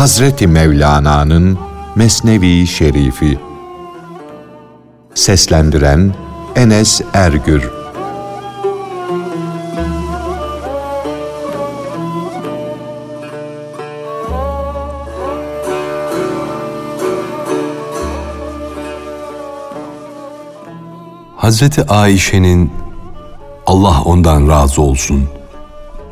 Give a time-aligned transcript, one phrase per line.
[0.00, 1.58] Hazreti Mevlana'nın
[1.94, 3.38] Mesnevi Şerifi.
[5.14, 6.14] Seslendiren
[6.56, 7.70] Enes Ergür.
[21.36, 22.72] Hazreti Ayşe'nin
[23.66, 25.28] Allah ondan razı olsun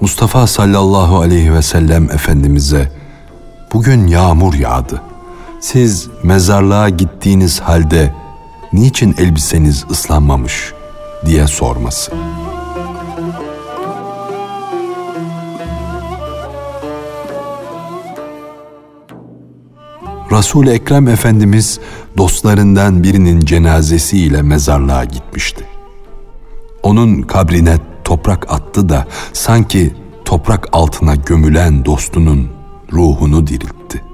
[0.00, 2.97] Mustafa sallallahu aleyhi ve sellem Efendimiz'e
[3.78, 5.02] bugün yağmur yağdı.
[5.60, 8.14] Siz mezarlığa gittiğiniz halde
[8.72, 10.72] niçin elbiseniz ıslanmamış
[11.26, 12.12] diye sorması.
[20.32, 21.80] Resul-i Ekrem Efendimiz
[22.16, 25.64] dostlarından birinin cenazesiyle mezarlığa gitmişti.
[26.82, 32.57] Onun kabrine toprak attı da sanki toprak altına gömülen dostunun
[32.92, 34.04] ruhunu diriltti.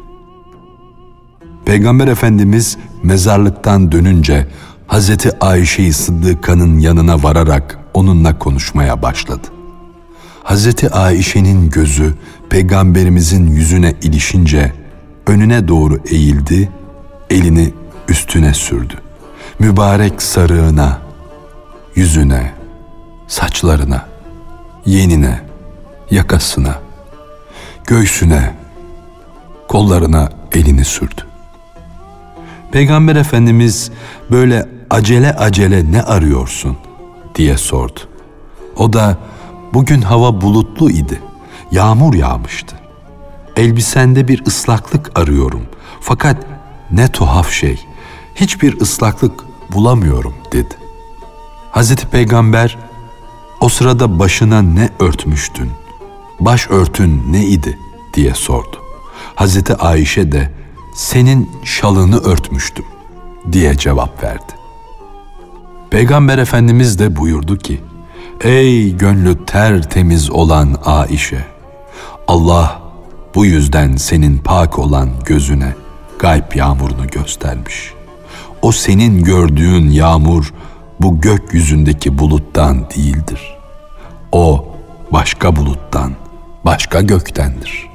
[1.64, 4.47] Peygamber Efendimiz mezarlıktan dönünce
[4.86, 9.47] Hazreti Ayşe-i Sıddıka'nın yanına vararak onunla konuşmaya başladı.
[10.42, 12.14] Hazreti Ayşe'nin gözü
[12.50, 14.72] peygamberimizin yüzüne ilişince
[15.27, 16.69] önüne doğru eğildi,
[17.31, 17.72] elini
[18.09, 18.94] üstüne sürdü.
[19.59, 20.98] Mübarek sarığına,
[21.94, 22.53] yüzüne,
[23.27, 24.06] saçlarına,
[24.86, 25.41] yenine,
[26.11, 26.78] yakasına,
[27.86, 28.55] göğsüne,
[29.75, 31.20] kollarına elini sürdü.
[32.72, 33.91] Peygamber Efendimiz
[34.31, 36.77] böyle acele acele ne arıyorsun
[37.34, 38.00] diye sordu.
[38.77, 39.19] O da
[39.72, 41.22] bugün hava bulutlu idi.
[41.72, 42.77] Yağmur yağmıştı.
[43.56, 45.66] Elbisende bir ıslaklık arıyorum.
[46.00, 46.36] Fakat
[46.91, 47.86] ne tuhaf şey.
[48.34, 50.75] Hiçbir ıslaklık bulamıyorum dedi.
[51.70, 52.78] Hazreti Peygamber
[53.60, 55.70] o sırada başına ne örtmüştün?
[56.41, 57.78] Baş örtün ne idi
[58.15, 58.84] diye sordu.
[59.34, 60.50] Hazreti Ayşe de
[60.95, 62.84] senin şalını örtmüştüm
[63.53, 64.53] diye cevap verdi.
[65.91, 67.81] Peygamber Efendimiz de buyurdu ki,
[68.41, 71.44] Ey gönlü tertemiz olan Aişe,
[72.28, 72.83] Allah
[73.34, 75.75] bu yüzden senin pak olan gözüne
[76.19, 77.93] gayb yağmurunu göstermiş.
[78.62, 80.55] O senin gördüğün yağmur
[81.00, 83.56] bu gökyüzündeki buluttan değildir.
[84.33, 84.75] O
[85.12, 86.12] başka buluttan,
[86.65, 87.94] başka göktendir.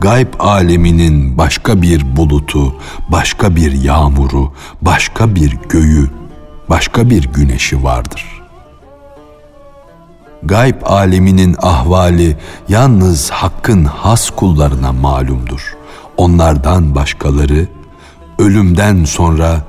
[0.00, 2.74] Gayb aleminin başka bir bulutu,
[3.08, 4.52] başka bir yağmuru,
[4.82, 6.10] başka bir göğü,
[6.68, 8.40] başka bir güneşi vardır.''
[10.42, 12.36] gayb aleminin ahvali
[12.68, 15.76] yalnız hakkın has kullarına malumdur.
[16.16, 17.68] Onlardan başkaları
[18.38, 19.62] ölümden sonra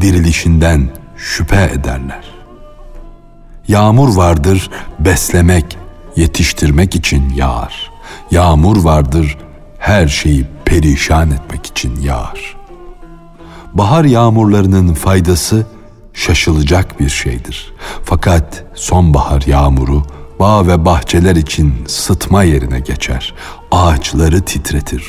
[0.00, 2.24] dirilişinden şüphe ederler.
[3.68, 5.78] Yağmur vardır beslemek,
[6.16, 7.90] yetiştirmek için yağar.
[8.30, 9.38] Yağmur vardır
[9.78, 12.56] her şeyi perişan etmek için yağar.
[13.74, 15.66] Bahar yağmurlarının faydası
[16.12, 17.74] şaşılacak bir şeydir.
[18.04, 20.02] Fakat sonbahar yağmuru
[20.40, 23.34] bağ ve bahçeler için sıtma yerine geçer.
[23.70, 25.04] Ağaçları titretir.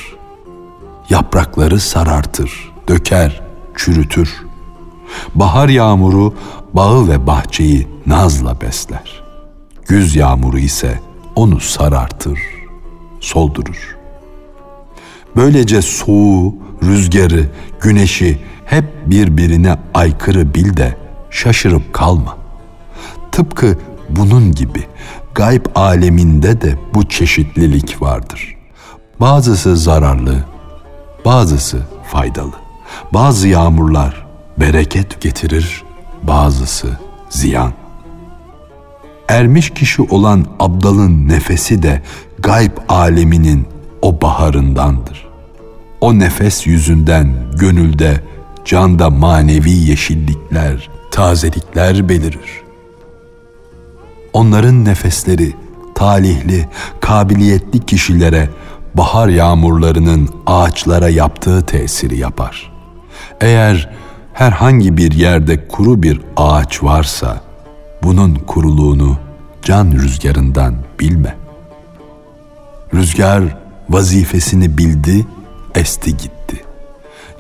[1.10, 3.42] Yaprakları sarartır, döker,
[3.76, 4.46] çürütür.
[5.36, 6.34] Bahar yağmuru
[6.74, 9.24] bağı ve bahçeyi nazla besler.
[9.88, 11.00] Güz yağmuru ise
[11.36, 12.40] onu sarartır,
[13.20, 13.99] soldurur.
[15.36, 17.46] Böylece soğuğu, rüzgarı,
[17.82, 20.98] güneşi hep birbirine aykırı bil de
[21.30, 22.38] şaşırıp kalma.
[23.32, 23.78] Tıpkı
[24.10, 24.84] bunun gibi
[25.36, 28.58] gayb aleminde de bu çeşitlilik vardır.
[29.20, 30.46] Bazısı zararlı,
[31.26, 32.54] bazısı faydalı.
[33.14, 35.84] Bazı yağmurlar bereket getirir,
[36.24, 36.88] bazısı
[37.30, 37.74] ziyan.
[39.28, 42.02] Ermiş kişi olan abdalın nefesi de
[42.40, 43.68] gayb aleminin
[44.02, 45.28] o baharındandır.
[46.02, 48.22] O nefes yüzünden gönülde,
[48.66, 52.70] canda manevi yeşillikler, tazelikler belirir
[54.34, 55.54] onların nefesleri
[55.96, 56.68] talihli,
[57.00, 58.50] kabiliyetli kişilere
[58.94, 62.72] bahar yağmurlarının ağaçlara yaptığı tesiri yapar.
[63.42, 63.90] Eğer
[64.34, 67.42] herhangi bir yerde kuru bir ağaç varsa
[68.04, 69.18] bunun kuruluğunu
[69.64, 71.36] can rüzgarından bilme.
[72.94, 73.44] Rüzgar
[73.90, 75.26] vazifesini bildi,
[75.76, 76.64] esti gitti.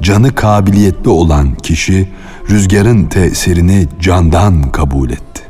[0.01, 2.09] Canı kabiliyetli olan kişi
[2.49, 5.41] rüzgarın tesirini candan kabul etti.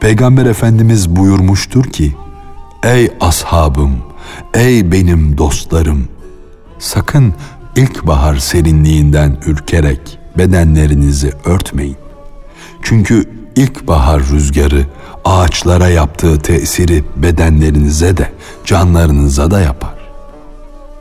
[0.00, 2.14] Peygamber Efendimiz buyurmuştur ki,
[2.82, 3.96] Ey ashabım,
[4.54, 6.08] ey benim dostlarım,
[6.78, 7.34] sakın
[7.76, 11.96] ilkbahar serinliğinden ürkerek bedenlerinizi örtmeyin.
[12.82, 13.24] Çünkü
[13.56, 14.86] ilkbahar rüzgarı
[15.24, 18.32] ağaçlara yaptığı tesiri bedenlerinize de
[18.64, 19.94] canlarınıza da yapar.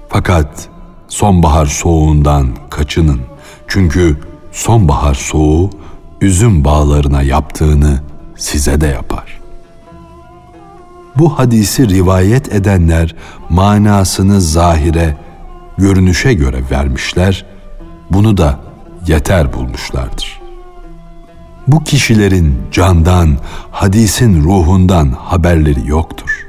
[0.10, 0.70] Fakat
[1.08, 3.22] sonbahar soğuğundan kaçının.
[3.68, 4.18] Çünkü
[4.52, 5.70] sonbahar soğuğu
[6.22, 8.00] üzüm bağlarına yaptığını
[8.38, 9.42] size de yapar.
[11.18, 13.16] Bu hadisi rivayet edenler
[13.50, 15.18] manasını zahire,
[15.78, 17.46] görünüşe göre vermişler,
[18.12, 18.60] bunu da
[19.08, 20.45] yeter bulmuşlardır.
[21.68, 23.38] Bu kişilerin candan,
[23.72, 26.46] hadisin ruhundan haberleri yoktur.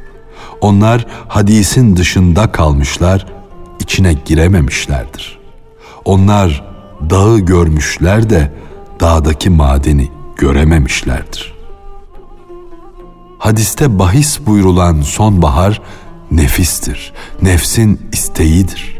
[0.60, 3.26] Onlar hadisin dışında kalmışlar,
[3.80, 5.38] içine girememişlerdir.
[6.04, 6.64] Onlar
[7.10, 8.52] dağı görmüşler de
[9.00, 11.54] dağdaki madeni görememişlerdir.
[13.38, 15.82] Hadiste bahis buyurulan sonbahar
[16.30, 17.12] nefistir,
[17.42, 18.98] nefsin isteğidir.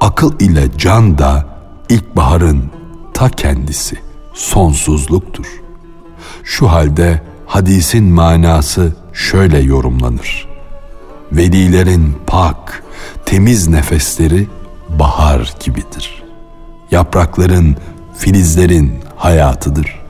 [0.00, 1.46] Akıl ile can da
[1.88, 2.70] ilkbaharın
[3.14, 3.96] ta kendisi,
[4.34, 5.46] sonsuzluktur.
[6.44, 10.48] Şu halde hadisin manası şöyle yorumlanır.
[11.32, 12.82] Velilerin pak,
[13.26, 14.46] temiz nefesleri
[14.88, 16.22] bahar gibidir.
[16.90, 17.76] Yaprakların,
[18.16, 20.00] filizlerin hayatıdır.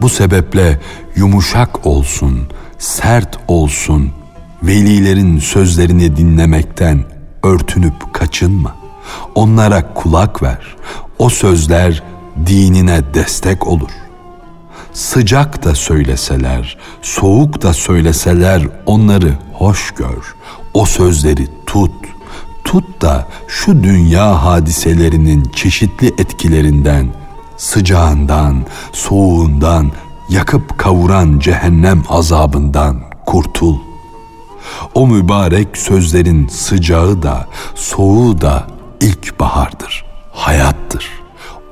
[0.00, 0.80] Bu sebeple
[1.16, 2.38] yumuşak olsun,
[2.78, 4.12] sert olsun,
[4.62, 7.04] velilerin sözlerini dinlemekten
[7.42, 8.76] örtünüp kaçınma.
[9.34, 10.76] Onlara kulak ver.
[11.18, 12.02] O sözler
[12.46, 13.90] dinine destek olur.
[14.92, 20.34] Sıcak da söyleseler, soğuk da söyleseler onları hoş gör.
[20.74, 21.92] O sözleri tut.
[22.64, 27.08] Tut da şu dünya hadiselerinin çeşitli etkilerinden,
[27.56, 29.92] sıcağından, soğuğundan,
[30.28, 33.76] yakıp kavuran cehennem azabından kurtul.
[34.94, 38.66] O mübarek sözlerin sıcağı da, soğuğu da
[39.00, 41.21] ilkbahardır, hayattır.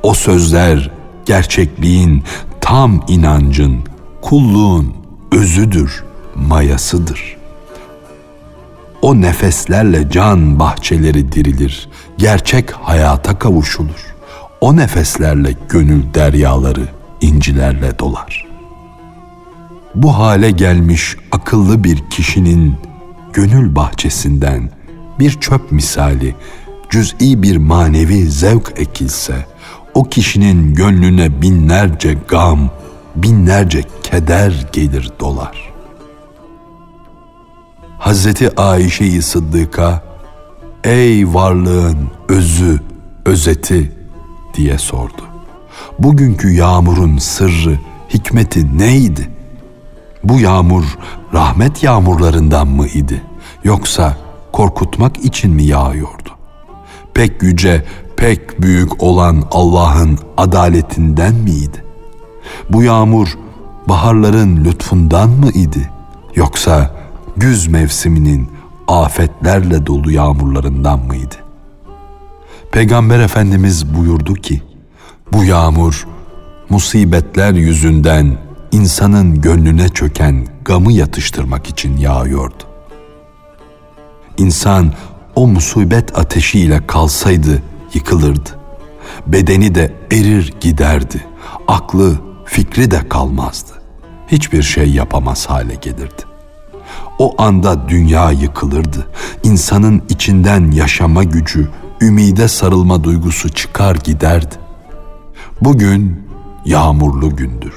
[0.02, 0.90] O sözler
[1.26, 2.22] gerçekliğin,
[2.60, 3.78] tam inancın,
[4.22, 4.94] kulluğun
[5.32, 6.04] özüdür,
[6.34, 7.36] mayasıdır.
[9.02, 11.88] O nefeslerle can bahçeleri dirilir,
[12.18, 14.14] gerçek hayata kavuşulur.
[14.60, 16.88] O nefeslerle gönül deryaları
[17.20, 18.46] incilerle dolar.
[19.94, 22.76] Bu hale gelmiş akıllı bir kişinin
[23.32, 24.70] gönül bahçesinden
[25.18, 26.34] bir çöp misali
[26.90, 29.46] cüz'i bir manevi zevk ekilse,
[30.00, 32.70] o kişinin gönlüne binlerce gam,
[33.16, 35.72] binlerce keder gelir dolar.
[37.98, 40.02] Hazreti Ayşe-i Sıddık'a,
[40.84, 42.80] ey varlığın özü,
[43.24, 43.92] özeti
[44.54, 45.22] diye sordu.
[45.98, 47.78] Bugünkü yağmurun sırrı,
[48.14, 49.30] hikmeti neydi?
[50.24, 50.84] Bu yağmur
[51.34, 53.22] rahmet yağmurlarından mı idi?
[53.64, 54.16] Yoksa
[54.52, 56.39] korkutmak için mi yağıyordu?
[57.14, 57.84] Pek yüce,
[58.16, 61.84] pek büyük olan Allah'ın adaletinden miydi?
[62.70, 63.38] Bu yağmur
[63.88, 65.90] baharların lütfundan mı idi?
[66.34, 66.96] Yoksa
[67.36, 68.48] güz mevsiminin
[68.88, 71.34] afetlerle dolu yağmurlarından mıydı?
[72.72, 74.62] Peygamber Efendimiz buyurdu ki,
[75.32, 76.06] bu yağmur
[76.70, 78.38] musibetler yüzünden
[78.72, 82.62] insanın gönlüne çöken gamı yatıştırmak için yağıyordu.
[84.38, 84.92] İnsan
[85.34, 87.62] o musibet ateşiyle kalsaydı
[87.94, 88.50] yıkılırdı.
[89.26, 91.24] Bedeni de erir giderdi.
[91.68, 93.72] Aklı, fikri de kalmazdı.
[94.28, 96.22] Hiçbir şey yapamaz hale gelirdi.
[97.18, 99.06] O anda dünya yıkılırdı.
[99.42, 101.68] İnsanın içinden yaşama gücü,
[102.00, 104.54] ümide sarılma duygusu çıkar giderdi.
[105.60, 106.26] Bugün
[106.64, 107.74] yağmurlu gündür.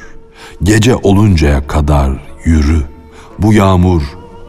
[0.63, 2.11] Gece oluncaya kadar
[2.45, 2.81] yürü.
[3.39, 4.01] Bu yağmur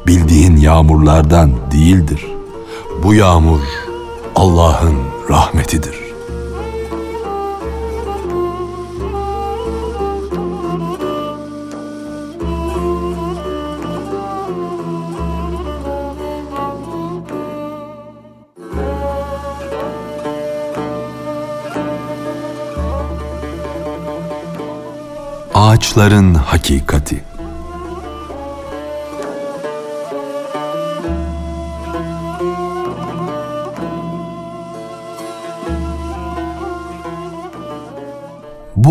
[0.07, 2.27] bildiğin yağmurlardan değildir.
[3.03, 3.61] Bu yağmur
[4.35, 4.97] Allah'ın
[5.31, 6.05] rahmetidir.
[25.55, 27.34] Ağaçların hakikati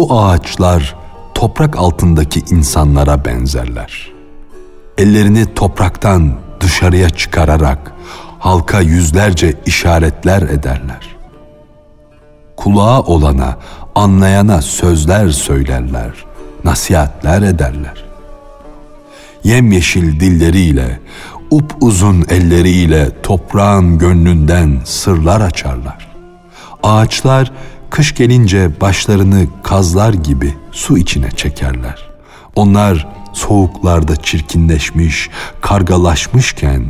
[0.03, 0.95] Bu ağaçlar
[1.33, 4.11] toprak altındaki insanlara benzerler.
[4.97, 7.93] Ellerini topraktan dışarıya çıkararak
[8.39, 11.15] halka yüzlerce işaretler ederler.
[12.57, 13.57] Kulağı olana,
[13.95, 16.11] anlayana sözler söylerler,
[16.63, 18.05] nasihatler ederler.
[19.43, 20.99] Yemyeşil dilleriyle,
[21.51, 26.07] upuzun elleriyle toprağın gönlünden sırlar açarlar.
[26.83, 27.51] Ağaçlar
[27.93, 32.09] kış gelince başlarını kazlar gibi su içine çekerler.
[32.55, 35.29] Onlar soğuklarda çirkinleşmiş,
[35.61, 36.85] kargalaşmışken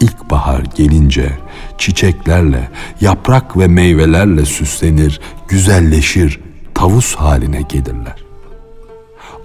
[0.00, 1.38] İlkbahar gelince
[1.78, 6.40] çiçeklerle, yaprak ve meyvelerle süslenir, güzelleşir,
[6.74, 8.24] tavus haline gelirler.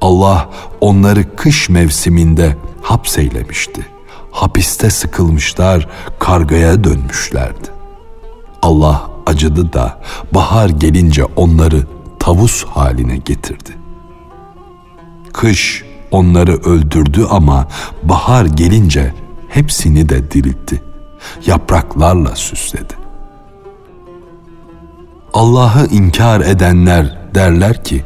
[0.02, 0.50] Allah
[0.82, 3.86] onları kış mevsiminde hapseylemişti.
[4.32, 5.88] Hapiste sıkılmışlar,
[6.20, 7.68] kargaya dönmüşlerdi.
[8.62, 10.00] Allah acıdı da
[10.34, 11.84] bahar gelince onları
[12.20, 13.78] tavus haline getirdi.
[15.34, 17.68] Kış onları öldürdü ama
[18.04, 19.14] bahar gelince
[19.50, 20.84] hepsini de diriltti.
[21.46, 22.94] Yapraklarla süsledi.
[25.34, 28.04] Allah'ı inkar edenler derler ki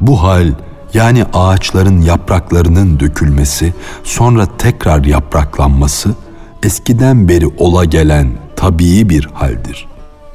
[0.00, 0.52] bu hal
[0.94, 6.14] yani ağaçların yapraklarının dökülmesi, sonra tekrar yapraklanması
[6.62, 9.86] eskiden beri ola gelen tabii bir haldir.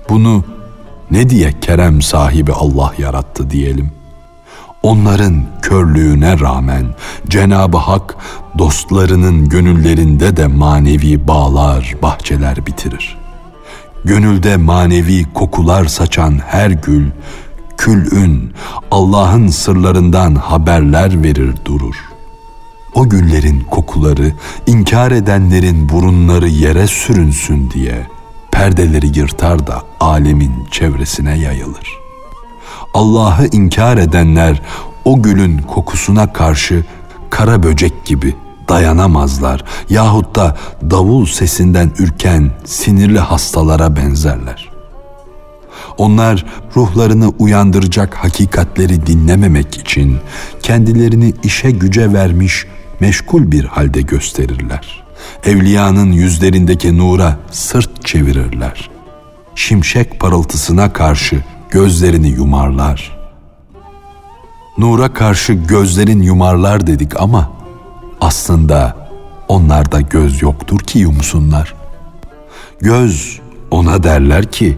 [0.10, 0.44] Bunu
[1.12, 3.92] ne diye kerem sahibi Allah yarattı diyelim.
[4.84, 6.86] Onların körlüğüne rağmen
[7.28, 8.16] Cenab-ı Hak
[8.58, 13.18] dostlarının gönüllerinde de manevi bağlar, bahçeler bitirir.
[14.06, 17.10] Gönülde manevi kokular saçan her gül,
[17.78, 18.54] külün
[18.92, 21.96] Allah'ın sırlarından haberler verir durur.
[22.94, 24.34] O güllerin kokuları
[24.68, 28.08] inkar edenlerin burunları yere sürünsün diye
[28.60, 31.98] perdeleri yırtar da alemin çevresine yayılır.
[32.94, 34.62] Allah'ı inkar edenler
[35.06, 36.84] o gülün kokusuna karşı
[37.30, 38.36] kara böcek gibi
[38.70, 40.58] dayanamazlar yahut da
[40.92, 44.70] davul sesinden ürken sinirli hastalara benzerler.
[45.98, 50.18] Onlar ruhlarını uyandıracak hakikatleri dinlememek için
[50.62, 52.66] kendilerini işe güce vermiş
[53.00, 55.09] meşgul bir halde gösterirler.
[55.44, 58.90] Evliyanın yüzlerindeki nura sırt çevirirler.
[59.56, 63.20] Şimşek parıltısına karşı gözlerini yumarlar.
[64.78, 67.52] Nura karşı gözlerin yumarlar dedik ama
[68.22, 69.10] aslında
[69.48, 71.74] onlarda göz yoktur ki yumsunlar.
[72.82, 73.40] Göz
[73.72, 74.78] ona derler ki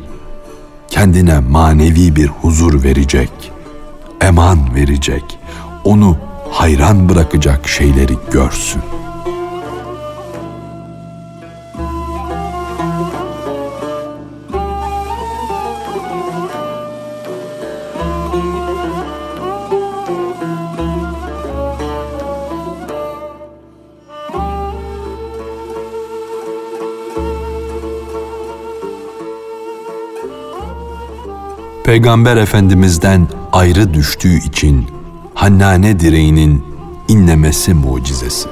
[0.90, 3.32] kendine manevi bir huzur verecek,
[4.22, 5.24] eman verecek,
[5.84, 6.18] onu
[6.52, 8.82] hayran bırakacak şeyleri görsün.
[31.92, 34.88] Peygamber Efendimiz'den ayrı düştüğü için
[35.34, 36.66] Hannane direğinin
[37.08, 38.50] inlemesi mucizesi.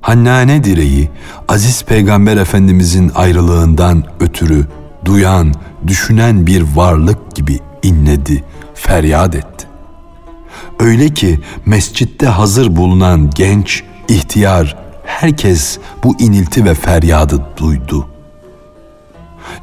[0.00, 1.10] Hannane direği
[1.48, 4.66] aziz peygamber efendimizin ayrılığından ötürü
[5.04, 5.54] duyan,
[5.86, 8.44] düşünen bir varlık gibi inledi,
[8.74, 9.67] feryat etti.
[10.78, 18.08] Öyle ki mescitte hazır bulunan genç, ihtiyar, herkes bu inilti ve feryadı duydu.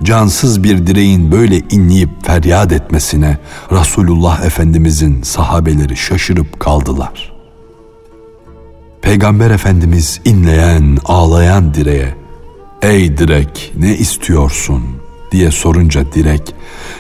[0.04, 3.38] Cansız bir direğin böyle inleyip feryat etmesine
[3.72, 7.34] Resulullah Efendimizin sahabeleri şaşırıp kaldılar.
[9.02, 12.16] Peygamber Efendimiz inleyen, ağlayan direğe
[12.82, 14.84] "Ey direk, ne istiyorsun?"
[15.32, 16.56] diye sorunca direk,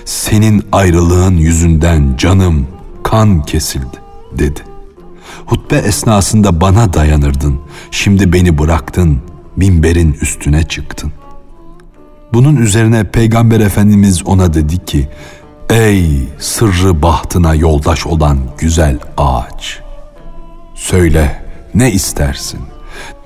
[0.06, 2.68] "Senin ayrılığın yüzünden canım
[3.04, 4.05] kan kesildi
[4.40, 4.60] dedi.
[5.46, 7.60] Hutbe esnasında bana dayanırdın.
[7.92, 9.20] Şimdi beni bıraktın,
[9.56, 11.12] minberin üstüne çıktın.
[12.34, 15.10] Bunun üzerine Peygamber Efendimiz ona dedi ki,
[15.70, 19.80] Ey sırrı bahtına yoldaş olan güzel ağaç!
[20.76, 21.44] Söyle
[21.76, 22.60] ne istersin?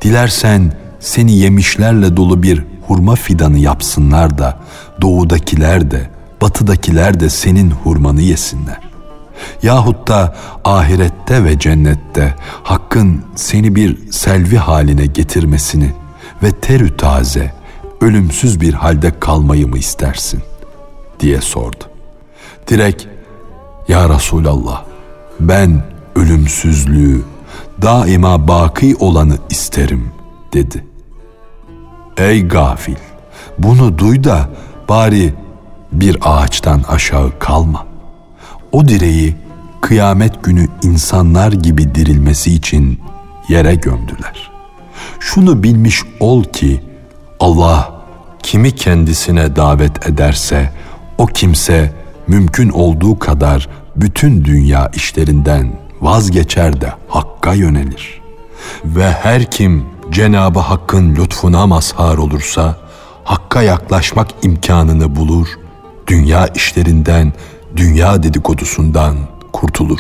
[0.01, 4.59] Dilersen seni yemişlerle dolu bir hurma fidanı yapsınlar da
[5.01, 6.09] doğudakiler de
[6.41, 8.88] batıdakiler de senin hurmanı yesinler
[9.63, 15.91] yahut da ahirette ve cennette Hakk'ın seni bir selvi haline getirmesini
[16.43, 17.53] ve terü taze,
[18.01, 20.43] ölümsüz bir halde kalmayı mı istersin?
[21.19, 21.83] diye sordu.
[22.67, 23.07] Direk,
[23.87, 24.83] Ya Resulallah,
[25.39, 25.83] ben
[26.15, 27.21] ölümsüzlüğü,
[27.81, 30.11] daima baki olanı isterim
[30.53, 30.85] dedi.
[32.17, 32.95] Ey gafil,
[33.59, 34.49] bunu duy da
[34.89, 35.33] bari
[35.91, 37.88] bir ağaçtan aşağı kalma
[38.71, 39.35] o direği
[39.81, 42.99] kıyamet günü insanlar gibi dirilmesi için
[43.49, 44.51] yere gömdüler.
[45.19, 46.81] Şunu bilmiş ol ki
[47.39, 48.01] Allah
[48.43, 50.69] kimi kendisine davet ederse
[51.17, 51.93] o kimse
[52.27, 55.71] mümkün olduğu kadar bütün dünya işlerinden
[56.01, 58.21] vazgeçer de Hakk'a yönelir.
[58.85, 62.77] Ve her kim Cenabı Hakk'ın lütfuna mazhar olursa
[63.23, 65.47] Hakk'a yaklaşmak imkanını bulur,
[66.07, 67.33] dünya işlerinden
[67.75, 69.15] dünya dedikodusundan
[69.53, 69.99] kurtulur.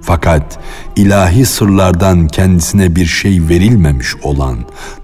[0.00, 0.58] Fakat
[0.96, 4.58] ilahi sırlardan kendisine bir şey verilmemiş olan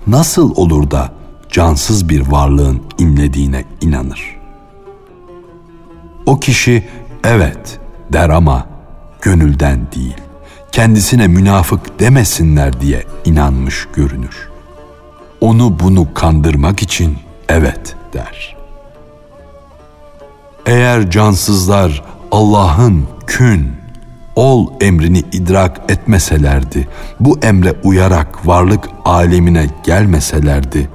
[0.06, 1.12] nasıl olur da
[1.48, 4.36] cansız bir varlığın inlediğine inanır?
[6.26, 6.88] O kişi
[7.24, 7.80] evet
[8.12, 8.66] der ama
[9.22, 10.16] gönülden değil,
[10.72, 14.50] kendisine münafık demesinler diye inanmış görünür.
[15.40, 18.59] Onu bunu kandırmak için evet der.
[20.70, 23.72] Eğer cansızlar Allah'ın kün,
[24.36, 26.88] ol emrini idrak etmeselerdi,
[27.20, 30.88] bu emre uyarak varlık alemine gelmeselerdi,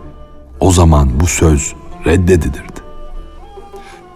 [0.60, 1.74] o zaman bu söz
[2.06, 2.80] reddedilirdi.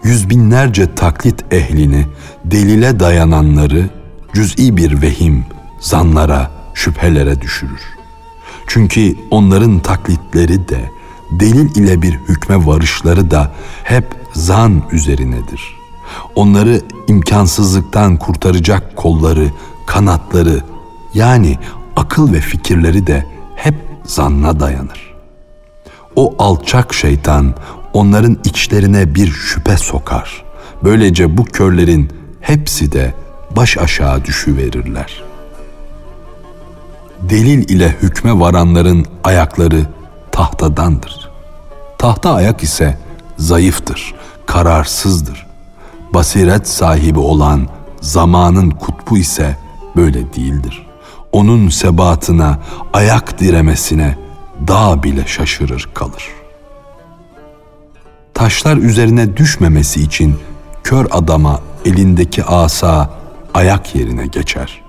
[0.04, 2.06] Yüz binlerce taklit ehlini,
[2.44, 3.90] delile dayananları
[4.34, 5.44] cüz'i bir vehim,
[5.80, 7.82] zanlara, şüphelere düşürür.
[8.66, 10.90] Çünkü onların taklitleri de,
[11.30, 13.52] delil ile bir hükme varışları da
[13.84, 15.76] hep zan üzerinedir.
[16.34, 19.50] Onları imkansızlıktan kurtaracak kolları,
[19.86, 20.60] kanatları
[21.14, 21.58] yani
[21.96, 25.14] akıl ve fikirleri de hep zanna dayanır.
[26.16, 27.54] O alçak şeytan
[27.92, 30.44] onların içlerine bir şüphe sokar.
[30.84, 33.14] Böylece bu körlerin hepsi de
[33.56, 35.22] baş aşağı düşüverirler.
[37.20, 39.86] Delil ile hükme varanların ayakları
[40.32, 41.19] tahtadandır.
[42.00, 42.98] Tahta ayak ise
[43.36, 44.14] zayıftır,
[44.46, 45.46] kararsızdır.
[46.14, 47.68] Basiret sahibi olan
[48.00, 49.56] zamanın kutbu ise
[49.96, 50.86] böyle değildir.
[51.32, 52.58] Onun sebatına,
[52.92, 54.18] ayak diremesine
[54.68, 56.24] dağ bile şaşırır kalır.
[58.34, 60.36] Taşlar üzerine düşmemesi için
[60.84, 63.10] kör adama elindeki asa
[63.54, 64.82] ayak yerine geçer.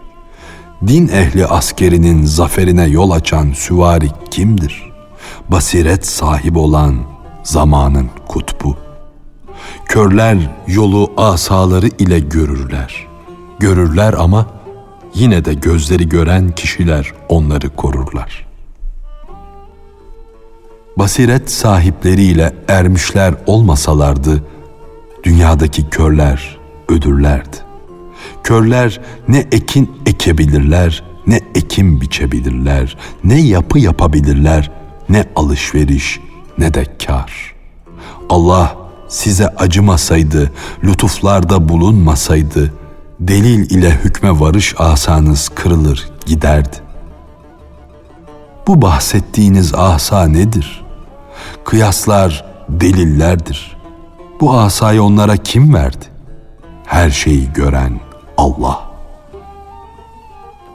[0.87, 4.90] Din ehli askerinin zaferine yol açan süvari kimdir?
[5.51, 6.95] Basiret sahibi olan
[7.43, 8.77] zamanın kutbu.
[9.85, 10.37] Körler
[10.67, 13.07] yolu asaları ile görürler.
[13.59, 14.47] Görürler ama
[15.15, 18.47] yine de gözleri gören kişiler onları korurlar.
[20.97, 24.43] Basiret sahipleriyle ermişler olmasalardı,
[25.23, 26.57] dünyadaki körler
[26.89, 27.57] ödürlerdi.
[28.43, 34.80] Körler ne ekin ekebilirler, ne ekim biçebilirler, ne yapı yapabilirler,
[35.11, 36.19] ne alışveriş,
[36.57, 37.53] ne de kar.
[38.29, 38.75] Allah
[39.07, 40.51] size acımasaydı,
[40.83, 42.73] lütuflarda bulunmasaydı,
[43.19, 46.77] delil ile hükme varış asanız kırılır giderdi.
[48.67, 50.85] Bu bahsettiğiniz asa nedir?
[51.65, 53.77] Kıyaslar delillerdir.
[54.41, 56.05] Bu asayı onlara kim verdi?
[56.85, 57.99] Her şeyi gören
[58.37, 58.90] Allah.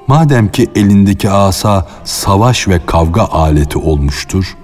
[0.06, 4.56] Madem ki elindeki asa savaş ve kavga aleti olmuştur,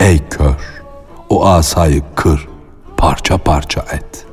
[0.00, 0.82] ey kör,
[1.28, 2.48] o asayı kır,
[2.96, 4.26] parça parça et.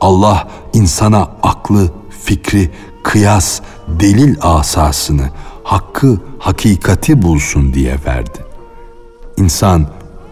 [0.00, 1.90] Allah insana aklı,
[2.24, 2.70] fikri,
[3.02, 5.30] kıyas, delil asasını,
[5.64, 8.44] hakkı, hakikati bulsun diye verdi.
[9.36, 9.86] İnsan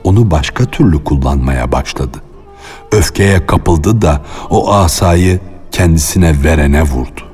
[0.04, 2.18] onu başka türlü kullanmaya başladı.
[2.92, 5.40] Öfkeye kapıldı da o asayı
[5.72, 7.27] kendisine verene vurdu.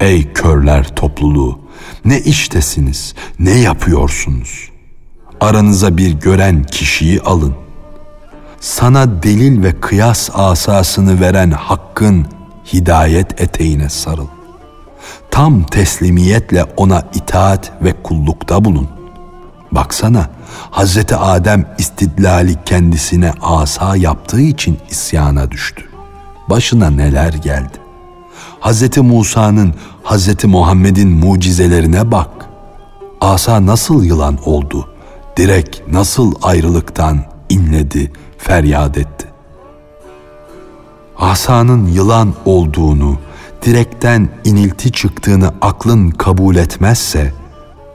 [0.00, 1.60] Ey körler topluluğu,
[2.04, 4.70] ne iştesiniz, ne yapıyorsunuz?
[5.40, 7.54] Aranıza bir gören kişiyi alın.
[8.60, 12.26] Sana delil ve kıyas asasını veren hakkın
[12.72, 14.26] hidayet eteğine sarıl.
[15.30, 18.88] Tam teslimiyetle ona itaat ve kullukta bulun.
[19.72, 20.30] Baksana,
[20.70, 25.90] Hazreti Adem istidlali kendisine asa yaptığı için isyana düştü
[26.50, 27.89] başına neler geldi.
[28.60, 28.98] Hz.
[28.98, 30.44] Musa'nın, Hz.
[30.44, 32.30] Muhammed'in mucizelerine bak.
[33.20, 34.88] Asa nasıl yılan oldu,
[35.36, 39.26] direk nasıl ayrılıktan inledi, feryat etti.
[41.18, 43.18] Asanın yılan olduğunu,
[43.62, 47.32] direkten inilti çıktığını aklın kabul etmezse,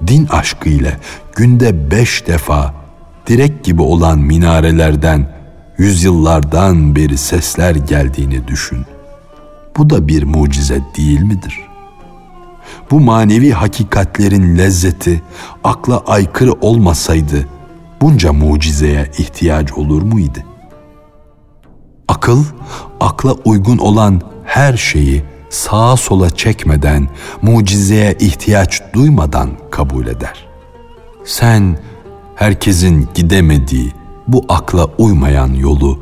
[0.07, 0.99] din aşkı ile
[1.35, 2.73] günde beş defa
[3.27, 5.35] direk gibi olan minarelerden
[5.77, 8.94] yüzyıllardan beri sesler geldiğini düşün.
[9.77, 11.61] Bu da bir mucize değil midir?
[12.91, 15.21] Bu manevi hakikatlerin lezzeti
[15.63, 17.47] akla aykırı olmasaydı
[18.01, 20.39] bunca mucizeye ihtiyaç olur muydu?
[22.07, 22.43] Akıl,
[22.99, 27.07] akla uygun olan her şeyi sağa sola çekmeden,
[27.41, 30.47] mucizeye ihtiyaç duymadan kabul eder.
[31.25, 31.77] Sen
[32.35, 33.93] herkesin gidemediği,
[34.27, 35.99] bu akla uymayan yolu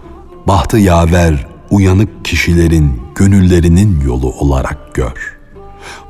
[0.48, 5.38] bahtı yaver uyanık kişilerin gönüllerinin yolu olarak gör.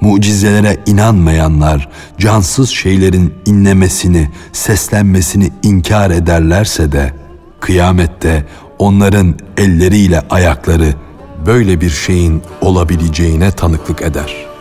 [0.02, 7.14] Mucizelere inanmayanlar cansız şeylerin inlemesini, seslenmesini inkar ederlerse de
[7.60, 8.46] kıyamette
[8.80, 10.94] onların elleriyle ayakları
[11.46, 14.53] böyle bir şeyin olabileceğine tanıklık eder.''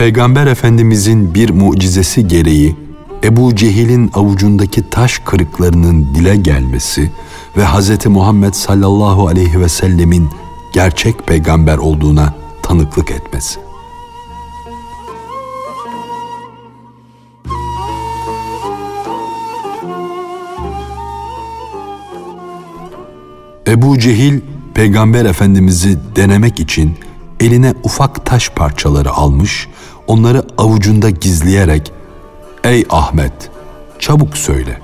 [0.00, 2.76] Peygamber Efendimizin bir mucizesi gereği
[3.24, 7.10] Ebu Cehil'in avucundaki taş kırıklarının dile gelmesi
[7.56, 8.06] ve Hz.
[8.06, 10.28] Muhammed sallallahu aleyhi ve sellemin
[10.72, 13.60] gerçek peygamber olduğuna tanıklık etmesi.
[23.66, 24.40] Ebu Cehil
[24.74, 26.94] Peygamber Efendimiz'i denemek için
[27.40, 29.68] eline ufak taş parçaları almış
[30.10, 31.92] onları avucunda gizleyerek
[32.64, 33.50] ''Ey Ahmet,
[33.98, 34.80] çabuk söyle,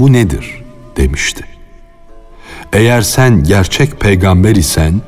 [0.00, 0.64] bu nedir?''
[0.96, 1.44] demişti.
[2.72, 5.00] Eğer sen gerçek peygamber isen,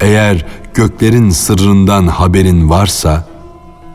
[0.00, 3.28] eğer göklerin sırrından haberin varsa,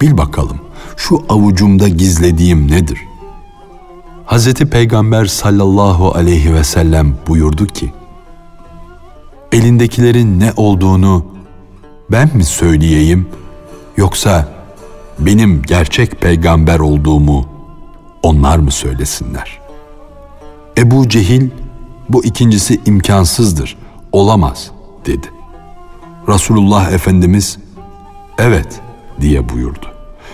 [0.01, 0.59] bil bakalım
[0.97, 2.99] şu avucumda gizlediğim nedir?
[4.25, 4.53] Hz.
[4.53, 7.93] Peygamber sallallahu aleyhi ve sellem buyurdu ki,
[9.51, 11.25] elindekilerin ne olduğunu
[12.11, 13.27] ben mi söyleyeyim
[13.97, 14.62] yoksa
[15.19, 17.45] benim gerçek peygamber olduğumu
[18.23, 19.59] onlar mı söylesinler?
[20.77, 21.49] Ebu Cehil
[22.09, 23.77] bu ikincisi imkansızdır,
[24.11, 24.71] olamaz
[25.05, 25.27] dedi.
[26.27, 27.57] Resulullah Efendimiz
[28.37, 28.79] evet
[29.21, 29.93] diye buyurdu.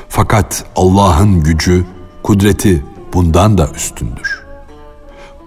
[0.10, 1.86] Fakat Allah'ın gücü,
[2.24, 4.44] kudreti bundan da üstündür.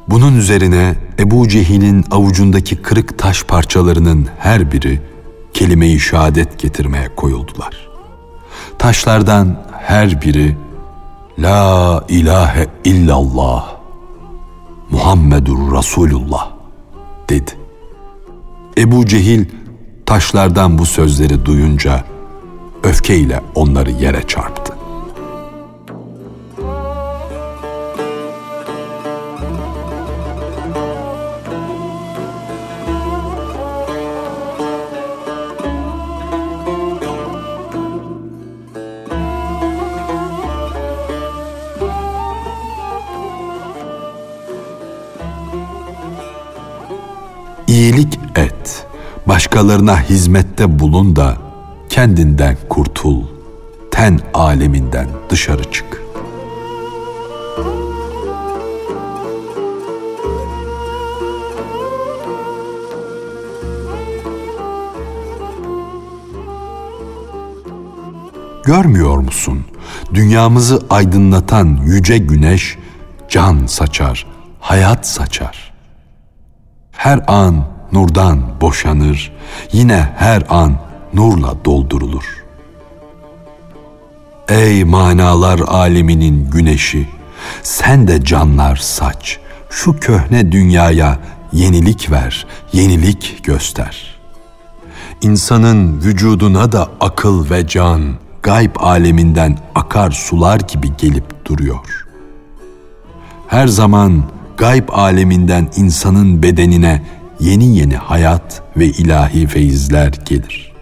[0.08, 5.00] Bunun üzerine Ebu Cehil'in avucundaki kırık taş parçalarının her biri
[5.54, 7.91] kelime-i şehadet getirmeye koyuldular.''
[8.78, 10.56] Taşlardan her biri
[11.38, 13.72] La ilahe illallah
[14.90, 16.50] Muhammedur Resulullah
[17.28, 17.50] dedi.
[18.78, 19.44] Ebu Cehil
[20.06, 22.04] taşlardan bu sözleri duyunca
[22.82, 24.61] öfkeyle onları yere çarptı.
[49.62, 51.36] Başkalarına hizmette bulun da
[51.88, 53.22] kendinden kurtul,
[53.90, 56.02] ten aleminden dışarı çık.
[68.64, 69.64] Görmüyor musun?
[70.14, 72.78] Dünyamızı aydınlatan yüce güneş
[73.28, 74.26] can saçar,
[74.60, 75.72] hayat saçar
[76.92, 79.32] her an nurdan boşanır,
[79.72, 80.76] yine her an
[81.14, 82.24] nurla doldurulur.
[84.48, 87.08] Ey manalar aleminin güneşi,
[87.62, 89.38] sen de canlar saç,
[89.70, 91.18] şu köhne dünyaya
[91.52, 94.12] yenilik ver, yenilik göster.
[95.22, 98.02] İnsanın vücuduna da akıl ve can,
[98.42, 102.06] gayb aleminden akar sular gibi gelip duruyor.
[103.48, 104.24] Her zaman
[104.56, 107.02] gayb aleminden insanın bedenine
[107.42, 110.72] yeni yeni hayat ve ilahi feyizler gelir.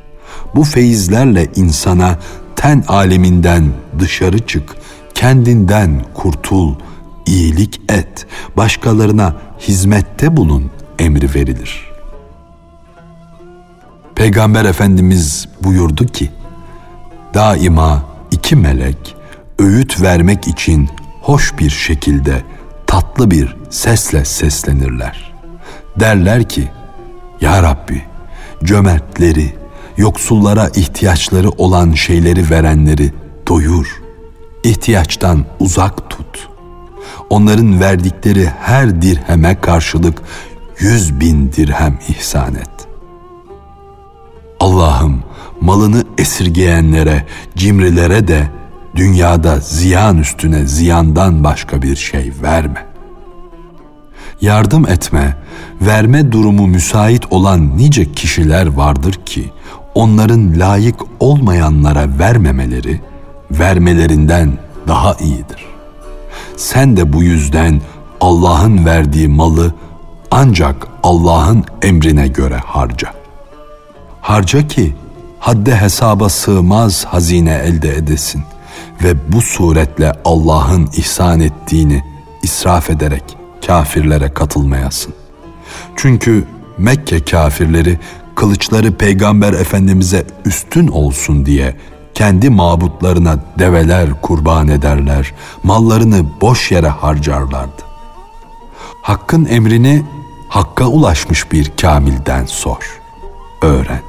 [0.54, 2.18] Bu feyizlerle insana
[2.56, 4.76] ten aleminden dışarı çık,
[5.14, 6.74] kendinden kurtul,
[7.26, 11.90] iyilik et, başkalarına hizmette bulun emri verilir.
[14.14, 16.30] Peygamber Efendimiz buyurdu ki,
[17.34, 19.16] daima iki melek
[19.58, 20.88] öğüt vermek için
[21.22, 22.42] hoş bir şekilde
[22.86, 25.29] tatlı bir sesle seslenirler.
[25.96, 26.68] Derler ki,
[27.40, 28.02] Ya Rabbi,
[28.64, 29.54] cömertleri,
[29.96, 33.12] yoksullara ihtiyaçları olan şeyleri verenleri
[33.48, 34.02] doyur,
[34.64, 36.48] ihtiyaçtan uzak tut.
[37.30, 40.22] Onların verdikleri her dirheme karşılık
[40.78, 42.70] yüz bin dirhem ihsan et.
[44.60, 45.22] Allah'ım
[45.60, 47.26] malını esirgeyenlere,
[47.56, 48.50] cimrilere de
[48.96, 52.89] dünyada ziyan üstüne ziyandan başka bir şey verme.
[54.40, 55.36] Yardım etme,
[55.80, 59.50] verme durumu müsait olan nice kişiler vardır ki
[59.94, 63.00] onların layık olmayanlara vermemeleri
[63.50, 64.52] vermelerinden
[64.88, 65.66] daha iyidir.
[66.56, 67.80] Sen de bu yüzden
[68.20, 69.74] Allah'ın verdiği malı
[70.30, 73.12] ancak Allah'ın emrine göre harca.
[74.20, 74.94] Harca ki
[75.38, 78.42] hadde hesaba sığmaz hazine elde edesin
[79.04, 82.02] ve bu suretle Allah'ın ihsan ettiğini
[82.42, 85.14] israf ederek kafirlere katılmayasın.
[85.96, 86.44] Çünkü
[86.78, 87.98] Mekke kafirleri
[88.34, 91.76] kılıçları Peygamber Efendimiz'e üstün olsun diye
[92.14, 97.82] kendi mabutlarına develer kurban ederler, mallarını boş yere harcarlardı.
[99.02, 100.04] Hakkın emrini
[100.50, 103.00] Hakka ulaşmış bir kamilden sor,
[103.62, 104.02] öğren.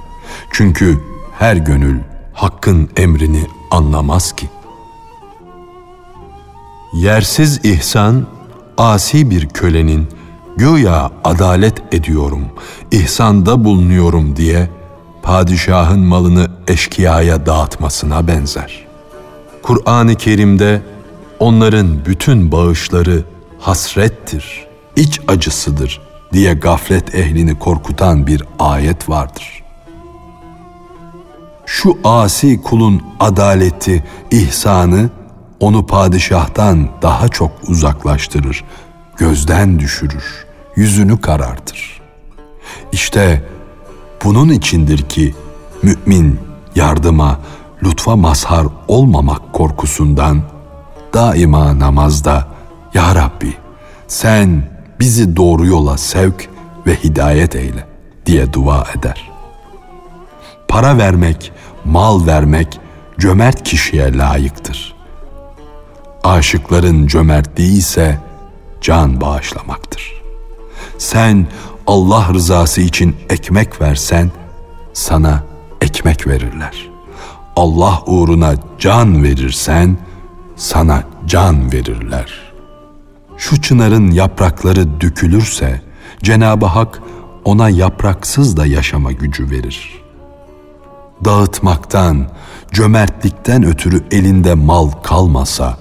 [0.52, 1.04] Çünkü
[1.40, 2.00] her gönül
[2.34, 4.50] Hakkın emrini anlamaz ki.
[6.94, 8.26] Yersiz ihsan,
[8.78, 10.08] asi bir kölenin
[10.58, 12.46] güya adalet ediyorum,
[12.92, 14.70] ihsanda bulunuyorum diye
[15.24, 18.86] padişahın malını eşkıyaya dağıtmasına benzer.
[19.62, 20.82] Kur'an-ı Kerim'de
[21.40, 23.24] onların bütün bağışları
[23.60, 26.02] hasrettir, iç acısıdır
[26.34, 29.64] diye gaflet ehlini korkutan bir ayet vardır.
[31.66, 35.10] Şu asi kulun adaleti, ihsanı
[35.62, 38.64] onu padişahtan daha çok uzaklaştırır,
[39.18, 40.46] gözden düşürür,
[40.76, 42.02] yüzünü karartır.
[42.92, 43.44] İşte
[44.24, 45.36] bunun içindir ki
[45.84, 46.40] mümin
[46.76, 47.40] yardıma,
[47.84, 50.42] lütfa mazhar olmamak korkusundan
[51.14, 52.48] daima namazda
[52.94, 53.54] Ya Rabbi
[54.08, 54.64] sen
[55.00, 56.50] bizi doğru yola sevk
[56.88, 57.88] ve hidayet eyle
[58.26, 59.32] diye dua eder.
[60.68, 61.52] Para vermek,
[61.86, 62.80] mal vermek
[63.20, 65.01] cömert kişiye layıktır.
[66.24, 68.20] Aşıkların cömertliği ise
[68.82, 70.22] can bağışlamaktır.
[70.98, 71.48] Sen
[71.88, 74.32] Allah rızası için ekmek versen
[74.94, 75.44] sana
[75.82, 76.90] ekmek verirler.
[77.56, 79.98] Allah uğruna can verirsen
[80.56, 82.52] sana can verirler.''
[83.42, 85.82] şu çınarın yaprakları dökülürse
[86.24, 87.02] Cenab-ı Hak
[87.46, 90.02] ona yapraksız da yaşama gücü verir.
[91.26, 92.28] Dağıtmaktan,
[92.72, 95.78] cömertlikten ötürü elinde mal kalmasa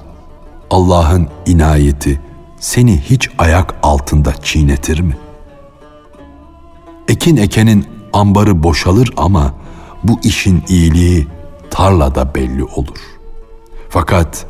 [0.70, 2.20] Allah'ın inayeti
[2.60, 5.16] seni hiç ayak altında çiğnetir mi?
[7.08, 9.54] Ekin ekenin ambarı boşalır ama
[10.04, 11.28] bu işin iyiliği
[11.70, 12.98] tarlada belli olur.
[13.88, 14.46] Fakat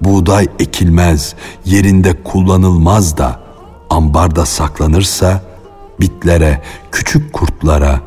[0.00, 3.40] buğday ekilmez, yerinde kullanılmaz da
[3.90, 5.42] ambarda saklanırsa
[6.00, 8.00] bitlere, küçük kurtlara,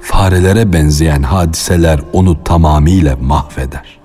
[0.00, 4.00] farelere benzeyen hadiseler onu tamamıyla mahveder.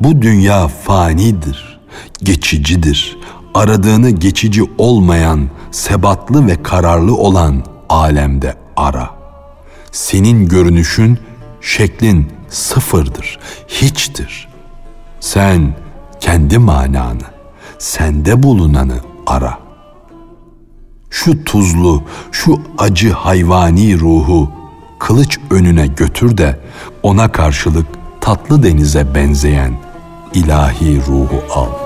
[0.00, 1.75] Bu dünya fanidir,
[2.22, 3.18] geçicidir.
[3.54, 9.10] Aradığını geçici olmayan, sebatlı ve kararlı olan alemde ara.
[9.92, 11.18] Senin görünüşün,
[11.60, 14.48] şeklin sıfırdır, hiçtir.
[15.20, 15.76] Sen
[16.20, 17.22] kendi mananı,
[17.78, 19.58] sende bulunanı ara.
[21.10, 24.50] Şu tuzlu, şu acı hayvani ruhu
[24.98, 26.60] kılıç önüne götür de
[27.02, 27.86] ona karşılık
[28.20, 29.72] tatlı denize benzeyen
[30.34, 31.85] ilahi ruhu al.